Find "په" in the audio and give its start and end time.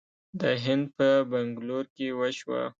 0.97-1.07